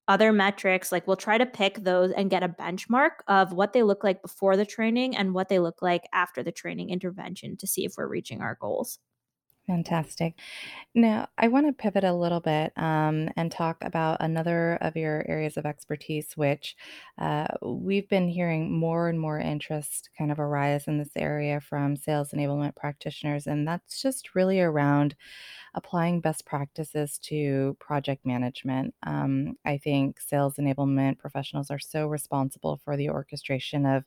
other 0.09 0.33
metrics 0.33 0.91
like 0.91 1.07
we'll 1.07 1.17
try 1.17 1.39
to 1.39 1.47
pick 1.47 1.85
those 1.85 2.11
and 2.13 2.29
get 2.29 2.43
a 2.43 2.49
benchmark 2.49 3.11
of 3.29 3.53
what 3.53 3.73
they 3.73 3.85
look 3.85 4.03
like 4.03 4.21
before 4.21 4.57
the 4.57 4.67
training 4.67 5.17
and 5.17 5.33
what 5.33 5.49
they 5.49 5.61
look 5.61 5.81
like 5.81 6.03
after 6.13 6.43
the 6.43 6.51
training 6.51 6.91
intervention 6.91 7.57
to 7.57 7.67
see 7.67 7.85
if 7.85 7.95
we're 7.97 8.09
reaching 8.09 8.41
our 8.41 8.59
goals 8.61 8.99
Fantastic. 9.69 10.35
Now, 10.95 11.29
I 11.39 11.49
want 11.49 11.67
to 11.69 11.73
pivot 11.73 12.05
a 12.05 12.13
little 12.13 12.41
bit 12.41 12.73
um, 12.77 13.31
and 13.37 13.51
talk 13.53 13.79
about 13.85 14.19
another 14.21 14.75
of 14.81 14.97
your 14.97 15.25
areas 15.29 15.57
of 15.57 15.67
expertise, 15.67 16.37
which 16.37 16.77
uh, 17.19 17.47
we've 17.63 18.09
been 18.09 18.29
hearing 18.29 18.73
more 18.77 19.09
and 19.09 19.21
more 19.21 19.39
interest 19.39 20.11
kind 20.19 20.33
of 20.33 20.41
arise 20.41 20.89
in 20.89 20.99
this 20.99 21.13
area 21.17 21.61
from 21.61 21.97
sales 21.97 22.31
enablement 22.33 22.77
practitioners. 22.77 23.47
And 23.47 23.67
that's 23.69 24.03
just 24.03 24.35
really 24.35 24.61
around 24.61 25.17
applying 25.75 26.21
best 26.21 26.45
practices 26.47 27.19
to 27.19 27.77
project 27.81 28.27
management. 28.27 28.95
Um, 29.05 29.57
I 29.65 29.79
think 29.79 30.21
sales 30.21 30.57
enablement 30.57 31.19
professionals 31.19 31.71
are 31.71 31.79
so 31.79 32.07
responsible 32.07 32.81
for 32.85 32.97
the 32.97 33.11
orchestration 33.11 33.87
of 33.87 34.05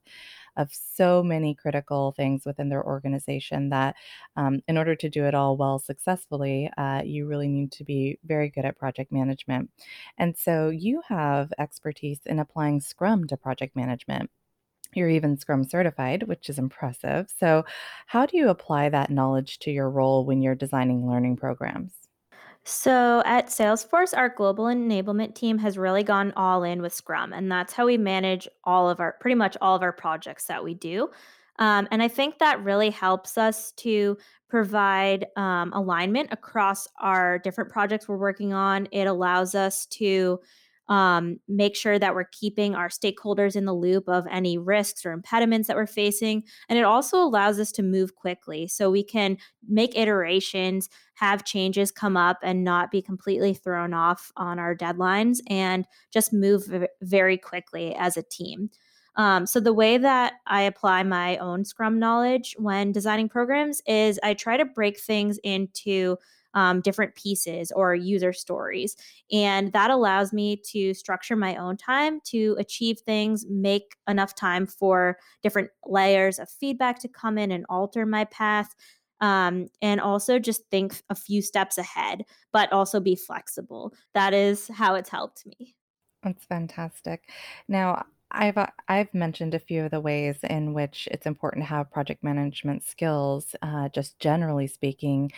of 0.57 0.71
so 0.73 1.23
many 1.23 1.55
critical 1.55 2.13
things 2.13 2.45
within 2.45 2.69
their 2.69 2.85
organization 2.85 3.69
that 3.69 3.95
um, 4.35 4.61
in 4.67 4.77
order 4.77 4.95
to 4.95 5.09
do 5.09 5.25
it 5.25 5.35
all 5.35 5.57
well 5.57 5.79
successfully, 5.79 6.69
uh, 6.77 7.01
you 7.03 7.27
really 7.27 7.47
need 7.47 7.71
to 7.73 7.83
be 7.83 8.17
very 8.25 8.49
good 8.49 8.65
at 8.65 8.77
project 8.77 9.11
management. 9.11 9.69
And 10.17 10.35
so 10.37 10.69
you 10.69 11.01
have 11.07 11.51
expertise 11.59 12.19
in 12.25 12.39
applying 12.39 12.81
Scrum 12.81 13.27
to 13.27 13.37
project 13.37 13.75
management. 13.75 14.29
You're 14.93 15.09
even 15.09 15.37
Scrum 15.37 15.63
certified, 15.65 16.23
which 16.23 16.49
is 16.49 16.57
impressive. 16.57 17.29
So, 17.37 17.65
how 18.07 18.25
do 18.25 18.37
you 18.37 18.49
apply 18.49 18.89
that 18.89 19.09
knowledge 19.09 19.59
to 19.59 19.71
your 19.71 19.89
role 19.89 20.25
when 20.25 20.41
you're 20.41 20.55
designing 20.55 21.09
learning 21.09 21.35
programs? 21.35 22.04
So 22.67 23.21
at 23.25 23.47
Salesforce, 23.47 24.17
our 24.17 24.27
global 24.27 24.65
enablement 24.65 25.35
team 25.35 25.59
has 25.59 25.77
really 25.77 26.01
gone 26.01 26.33
all 26.35 26.63
in 26.63 26.81
with 26.81 26.95
Scrum, 26.95 27.31
and 27.31 27.51
that's 27.51 27.73
how 27.73 27.85
we 27.85 27.95
manage 27.95 28.47
all 28.63 28.89
of 28.89 28.99
our 28.99 29.13
pretty 29.19 29.35
much 29.35 29.55
all 29.61 29.75
of 29.75 29.83
our 29.83 29.93
projects 29.93 30.45
that 30.47 30.63
we 30.63 30.73
do. 30.73 31.09
Um, 31.59 31.87
and 31.91 32.01
I 32.01 32.07
think 32.07 32.39
that 32.39 32.63
really 32.63 32.89
helps 32.89 33.37
us 33.37 33.71
to 33.73 34.17
provide 34.49 35.27
um, 35.35 35.73
alignment 35.73 36.29
across 36.31 36.87
our 36.99 37.37
different 37.37 37.69
projects 37.69 38.07
we're 38.07 38.17
working 38.17 38.51
on. 38.51 38.87
It 38.91 39.05
allows 39.05 39.53
us 39.53 39.85
to 39.87 40.39
um, 40.87 41.39
make 41.47 41.75
sure 41.75 41.97
that 41.97 42.13
we're 42.13 42.25
keeping 42.31 42.75
our 42.75 42.89
stakeholders 42.89 43.55
in 43.55 43.65
the 43.65 43.73
loop 43.73 44.07
of 44.07 44.25
any 44.29 44.57
risks 44.57 45.05
or 45.05 45.11
impediments 45.11 45.67
that 45.67 45.75
we're 45.75 45.87
facing. 45.87 46.43
And 46.69 46.77
it 46.77 46.83
also 46.83 47.17
allows 47.17 47.59
us 47.59 47.71
to 47.73 47.83
move 47.83 48.15
quickly 48.15 48.67
so 48.67 48.91
we 48.91 49.03
can 49.03 49.37
make 49.67 49.97
iterations, 49.97 50.89
have 51.15 51.45
changes 51.45 51.91
come 51.91 52.15
up, 52.15 52.37
and 52.43 52.63
not 52.63 52.91
be 52.91 53.01
completely 53.01 53.53
thrown 53.53 53.93
off 53.93 54.31
on 54.37 54.59
our 54.59 54.75
deadlines 54.75 55.39
and 55.47 55.85
just 56.11 56.31
move 56.31 56.63
very 57.01 57.37
quickly 57.37 57.95
as 57.95 58.17
a 58.17 58.23
team. 58.23 58.69
Um, 59.17 59.45
so, 59.45 59.59
the 59.61 59.73
way 59.73 59.97
that 59.97 60.33
I 60.45 60.63
apply 60.63 61.03
my 61.03 61.37
own 61.37 61.63
Scrum 61.63 61.99
knowledge 61.99 62.53
when 62.59 62.91
designing 62.91 63.29
programs 63.29 63.81
is 63.87 64.19
I 64.23 64.33
try 64.33 64.57
to 64.57 64.65
break 64.65 64.99
things 64.99 65.39
into 65.41 66.17
um, 66.55 66.81
different 66.81 67.13
pieces 67.15 67.71
or 67.71 67.93
user 67.93 68.33
stories. 68.33 68.95
And 69.31 69.71
that 69.73 69.91
allows 69.91 70.33
me 70.33 70.61
to 70.71 70.93
structure 70.93 71.35
my 71.35 71.55
own 71.57 71.77
time 71.77 72.19
to 72.25 72.55
achieve 72.57 72.99
things, 73.05 73.45
make 73.47 73.95
enough 74.07 74.33
time 74.33 74.65
for 74.65 75.17
different 75.43 75.69
layers 75.85 76.39
of 76.39 76.49
feedback 76.49 76.99
to 76.99 77.07
come 77.07 77.37
in 77.37 77.51
and 77.51 77.65
alter 77.69 78.05
my 78.05 78.25
path. 78.25 78.73
Um, 79.21 79.67
and 79.81 80.01
also 80.01 80.39
just 80.39 80.63
think 80.69 81.01
a 81.09 81.15
few 81.15 81.41
steps 81.41 81.77
ahead, 81.77 82.23
but 82.51 82.71
also 82.73 82.99
be 82.99 83.15
flexible. 83.15 83.93
That 84.13 84.33
is 84.33 84.67
how 84.67 84.95
it's 84.95 85.09
helped 85.09 85.45
me. 85.45 85.75
That's 86.21 86.43
fantastic. 86.43 87.29
Now, 87.67 88.05
I've 88.31 88.57
uh, 88.57 88.67
I've 88.87 89.13
mentioned 89.13 89.53
a 89.53 89.59
few 89.59 89.85
of 89.85 89.91
the 89.91 90.01
ways 90.01 90.39
in 90.43 90.73
which 90.73 91.07
it's 91.11 91.25
important 91.25 91.63
to 91.63 91.67
have 91.69 91.91
project 91.91 92.23
management 92.23 92.83
skills, 92.83 93.55
uh, 93.61 93.89
just 93.89 94.19
generally 94.19 94.67
speaking, 94.67 95.31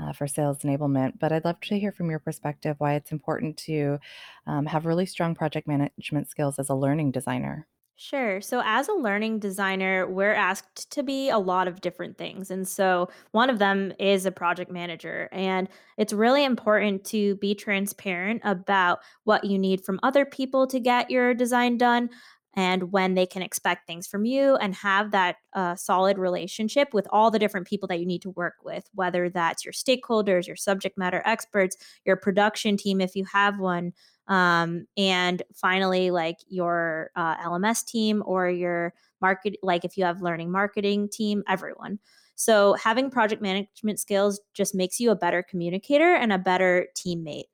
uh, 0.00 0.12
for 0.12 0.26
sales 0.28 0.58
enablement. 0.58 1.18
But 1.18 1.32
I'd 1.32 1.44
love 1.44 1.60
to 1.60 1.78
hear 1.78 1.92
from 1.92 2.10
your 2.10 2.18
perspective 2.20 2.76
why 2.78 2.94
it's 2.94 3.12
important 3.12 3.56
to 3.58 3.98
um, 4.46 4.66
have 4.66 4.86
really 4.86 5.06
strong 5.06 5.34
project 5.34 5.66
management 5.66 6.28
skills 6.28 6.58
as 6.58 6.68
a 6.68 6.74
learning 6.74 7.12
designer. 7.12 7.66
Sure. 7.96 8.40
So, 8.40 8.60
as 8.64 8.88
a 8.88 8.92
learning 8.92 9.38
designer, 9.38 10.04
we're 10.08 10.32
asked 10.32 10.90
to 10.90 11.04
be 11.04 11.30
a 11.30 11.38
lot 11.38 11.68
of 11.68 11.80
different 11.80 12.18
things. 12.18 12.50
And 12.50 12.66
so, 12.66 13.08
one 13.30 13.48
of 13.48 13.60
them 13.60 13.92
is 14.00 14.26
a 14.26 14.32
project 14.32 14.68
manager. 14.68 15.28
And 15.30 15.68
it's 15.96 16.12
really 16.12 16.44
important 16.44 17.04
to 17.06 17.36
be 17.36 17.54
transparent 17.54 18.42
about 18.44 18.98
what 19.22 19.44
you 19.44 19.60
need 19.60 19.84
from 19.84 20.00
other 20.02 20.24
people 20.24 20.66
to 20.66 20.80
get 20.80 21.08
your 21.08 21.34
design 21.34 21.78
done 21.78 22.10
and 22.54 22.92
when 22.92 23.14
they 23.14 23.26
can 23.26 23.42
expect 23.42 23.86
things 23.86 24.06
from 24.06 24.24
you 24.24 24.56
and 24.56 24.74
have 24.74 25.10
that 25.10 25.36
uh, 25.54 25.74
solid 25.74 26.18
relationship 26.18 26.94
with 26.94 27.06
all 27.10 27.30
the 27.30 27.38
different 27.38 27.66
people 27.66 27.88
that 27.88 28.00
you 28.00 28.06
need 28.06 28.22
to 28.22 28.30
work 28.30 28.54
with, 28.64 28.88
whether 28.94 29.28
that's 29.28 29.64
your 29.64 29.72
stakeholders, 29.72 30.46
your 30.46 30.56
subject 30.56 30.96
matter 30.96 31.22
experts, 31.24 31.76
your 32.04 32.16
production 32.16 32.76
team, 32.76 33.00
if 33.00 33.16
you 33.16 33.24
have 33.24 33.58
one 33.58 33.92
um, 34.28 34.86
and 34.96 35.42
finally 35.54 36.10
like 36.10 36.38
your 36.48 37.10
uh, 37.14 37.36
lms 37.48 37.84
team 37.84 38.22
or 38.24 38.48
your 38.48 38.94
market 39.20 39.56
like 39.62 39.84
if 39.84 39.96
you 39.96 40.04
have 40.04 40.22
learning 40.22 40.50
marketing 40.50 41.08
team 41.10 41.42
everyone. 41.48 41.98
So 42.36 42.74
having 42.74 43.10
project 43.10 43.40
management 43.40 44.00
skills 44.00 44.40
just 44.54 44.74
makes 44.74 44.98
you 44.98 45.10
a 45.10 45.16
better 45.16 45.42
communicator 45.42 46.14
and 46.14 46.32
a 46.32 46.38
better 46.38 46.88
teammate 46.96 47.44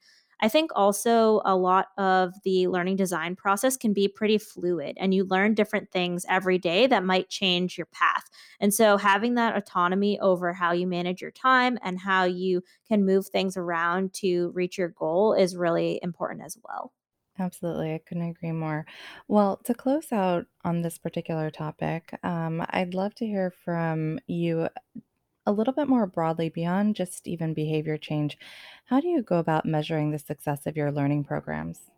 I 0.41 0.49
think 0.49 0.71
also 0.75 1.43
a 1.45 1.57
lot 1.57 1.89
of 1.99 2.35
the 2.45 2.69
learning 2.69 2.97
design 2.97 3.37
process 3.37 3.77
can 3.77 3.93
be 3.93 4.09
pretty 4.09 4.39
fluid 4.39 4.97
and 4.99 5.15
you 5.15 5.25
learn 5.25 5.55
different 5.55 5.91
things 5.91 6.25
every 6.29 6.59
day 6.59 6.87
that 6.87 7.05
might 7.05 7.29
change 7.29 7.77
your 7.79 7.87
path. 7.87 8.29
And 8.59 8.73
so 8.73 8.97
having 8.97 9.35
that 9.35 9.57
autonomy 9.57 10.19
over 10.21 10.53
how 10.53 10.73
you 10.73 10.87
manage 10.87 11.21
your 11.21 11.31
time 11.31 11.79
and 11.83 11.99
how 11.99 12.25
you 12.25 12.63
can 12.87 13.05
move 13.05 13.27
things 13.27 13.57
around 13.57 14.13
to 14.15 14.51
reach 14.51 14.79
your 14.79 14.89
goal 14.89 15.33
is 15.35 15.57
really 15.57 16.01
important 16.03 16.43
as 16.45 16.57
well. 16.65 16.93
Absolutely, 17.39 17.95
I 17.95 17.99
couldn't 17.99 18.29
agree 18.29 18.53
more. 18.53 18.85
Well, 19.27 19.57
to 19.65 19.73
close 19.73 20.13
out 20.13 20.47
on 20.65 20.83
this 20.83 20.99
particular 20.99 21.51
topic, 21.51 22.19
um, 22.23 22.63
I'd 22.69 22.93
love 22.93 23.15
to 23.17 23.27
hear 23.27 23.51
from 23.51 24.19
you 24.27 24.69
a 25.51 25.53
little 25.53 25.75
bit 25.75 25.89
more 25.89 26.07
broadly 26.07 26.49
beyond 26.49 26.97
just 26.97 27.27
even 27.27 27.53
behavior 27.53 27.99
change. 27.99 28.39
How 28.87 29.01
do 29.01 29.09
you 29.09 29.23
go 29.23 29.39
about 29.39 29.67
measuring 29.67 30.11
the 30.11 30.19
success 30.19 30.67
of 30.67 30.77
your 30.77 30.93
learning 30.93 31.25
programs? 31.25 31.91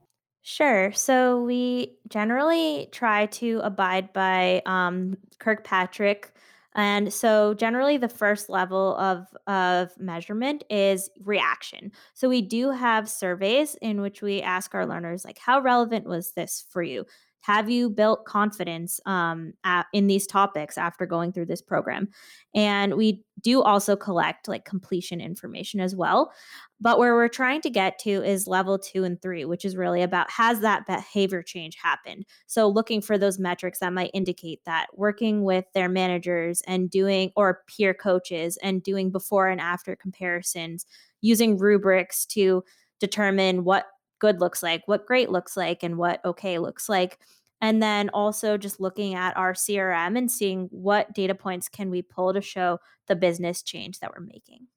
Sure. 0.43 0.91
So 0.93 1.45
we 1.45 1.99
generally 2.09 2.89
try 2.91 3.27
to 3.27 3.61
abide 3.63 4.13
by 4.13 4.63
um, 4.67 5.17
Kirkpatrick. 5.39 6.33
And 6.75 7.13
so 7.13 7.53
generally 7.55 7.99
the 7.99 8.09
first 8.09 8.49
level 8.49 8.97
of 8.97 9.27
of 9.47 9.91
measurement 10.01 10.65
is 10.71 11.11
reaction. 11.23 11.93
So 12.15 12.29
we 12.29 12.41
do 12.41 12.71
have 12.71 13.09
surveys 13.09 13.77
in 13.83 14.01
which 14.01 14.23
we 14.23 14.41
ask 14.41 14.75
our 14.75 14.87
learners 14.87 15.25
like 15.25 15.39
how 15.39 15.61
relevant 15.61 16.07
was 16.07 16.33
this 16.33 16.65
for 16.71 16.83
you? 16.83 17.05
Have 17.43 17.69
you 17.69 17.91
built 17.91 18.25
confidence 18.25 19.01
um, 19.05 19.53
at, 19.65 19.87
in 19.93 20.07
these 20.07 20.27
topics 20.27 20.79
after 20.79 21.07
going 21.07 21.33
through 21.33 21.47
this 21.47 21.61
program? 21.61 22.09
And 22.55 22.95
we 22.95 23.25
do 23.41 23.63
also 23.63 23.97
collect 23.97 24.47
like 24.47 24.65
completion 24.65 25.21
information 25.21 25.81
as 25.81 25.95
well. 25.95 26.33
But 26.81 26.99
where 26.99 27.15
we're 27.15 27.29
trying 27.29 27.61
to 27.63 27.71
get 27.71 27.99
to 28.01 28.11
is 28.11 28.47
level 28.47 28.79
two 28.79 29.05
and 29.05 29.21
three, 29.21 29.45
which 29.45 29.65
is 29.65 29.77
really 29.77 30.03
about 30.03 30.31
has 30.31 30.61
that 30.61 30.87
behavior 30.87 31.43
change 31.43 31.77
happened? 31.83 32.27
So 32.47 32.69
looking 32.69 33.01
for 33.01 33.19
those 33.19 33.39
metrics 33.39 33.81
that 33.81 33.93
might 33.93 34.11
indicate 34.15 34.61
that 34.65 34.87
working 34.95 35.43
with 35.43 35.65
their 35.75 35.89
managers 35.89 36.63
and 36.67 36.91
doing 36.91 37.33
or 37.37 37.63
peer 37.67 37.93
coaches 37.93 38.57
and 38.63 38.83
doing 38.83 39.11
before 39.11 39.49
and 39.49 39.61
after 39.61 39.97
comparisons, 39.97 40.87
using 41.21 41.59
rubrics 41.59 42.25
to 42.27 42.65
determine 43.01 43.65
what 43.65 43.87
good 44.23 44.41
looks 44.41 44.63
like, 44.63 44.87
what 44.87 45.05
great 45.05 45.31
looks 45.31 45.57
like, 45.57 45.83
and 45.83 45.99
what 45.99 46.25
okay 46.25 46.61
looks 46.61 46.89
like. 46.89 47.19
And 47.61 47.83
then 47.83 48.09
also 48.11 48.57
just 48.57 48.81
looking 48.81 49.15
at 49.15 49.37
our 49.37 49.53
CRM 49.53 50.17
and 50.17 50.31
seeing 50.31 50.69
what 50.71 51.13
data 51.13 51.35
points 51.35 51.69
can 51.69 51.91
we 51.91 52.03
pull 52.03 52.33
to 52.33 52.41
show 52.41 52.79
the 53.09 53.17
business 53.17 53.63
change 53.63 53.99
that 53.99 54.13
we're 54.15 54.25
making. 54.25 54.69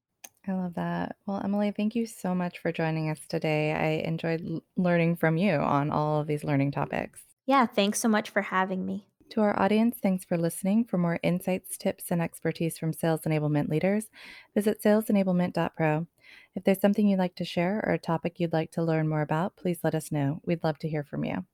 I 0.47 0.53
love 0.53 0.73
that. 0.75 1.15
Well, 1.27 1.41
Emily, 1.43 1.71
thank 1.71 1.95
you 1.95 2.07
so 2.07 2.33
much 2.33 2.57
for 2.57 2.71
joining 2.71 3.11
us 3.11 3.19
today. 3.29 3.73
I 3.73 4.07
enjoyed 4.07 4.41
l- 4.43 4.63
learning 4.77 5.17
from 5.17 5.37
you 5.37 5.53
on 5.53 5.91
all 5.91 6.21
of 6.21 6.27
these 6.27 6.43
learning 6.43 6.71
topics. 6.71 7.21
Yeah, 7.45 7.67
thanks 7.67 7.99
so 7.99 8.09
much 8.09 8.31
for 8.31 8.41
having 8.41 8.83
me. 8.83 9.07
To 9.31 9.41
our 9.41 9.59
audience, 9.59 9.97
thanks 10.01 10.25
for 10.25 10.37
listening. 10.37 10.85
For 10.85 10.97
more 10.97 11.19
insights, 11.23 11.77
tips, 11.77 12.11
and 12.11 12.21
expertise 12.21 12.77
from 12.77 12.93
sales 12.93 13.21
enablement 13.21 13.69
leaders, 13.69 14.07
visit 14.55 14.81
salesenablement.pro. 14.83 16.07
If 16.55 16.63
there's 16.63 16.79
something 16.79 17.07
you'd 17.07 17.19
like 17.19 17.35
to 17.35 17.45
share 17.45 17.83
or 17.85 17.93
a 17.93 17.99
topic 17.99 18.39
you'd 18.39 18.53
like 18.53 18.71
to 18.71 18.83
learn 18.83 19.07
more 19.09 19.21
about, 19.21 19.57
please 19.57 19.79
let 19.83 19.93
us 19.93 20.11
know. 20.11 20.41
We'd 20.45 20.63
love 20.63 20.79
to 20.79 20.89
hear 20.89 21.03
from 21.03 21.25
you. 21.25 21.45